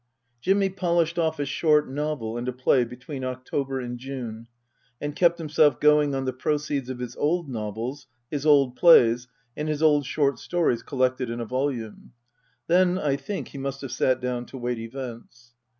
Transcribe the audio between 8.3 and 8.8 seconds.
his old